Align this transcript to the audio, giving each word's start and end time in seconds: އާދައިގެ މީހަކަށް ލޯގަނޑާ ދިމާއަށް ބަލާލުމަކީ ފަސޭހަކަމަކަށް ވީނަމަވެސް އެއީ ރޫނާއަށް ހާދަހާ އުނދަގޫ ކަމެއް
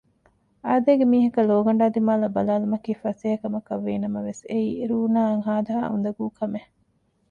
އާދައިގެ 0.65 1.05
މީހަކަށް 1.11 1.49
ލޯގަނޑާ 1.51 1.85
ދިމާއަށް 1.95 2.35
ބަލާލުމަކީ 2.35 2.91
ފަސޭހަކަމަކަށް 3.03 3.83
ވީނަމަވެސް 3.87 4.41
އެއީ 4.49 4.69
ރޫނާއަށް 4.91 5.43
ހާދަހާ 5.47 5.83
އުނދަގޫ 5.91 6.23
ކަމެއް 6.37 6.69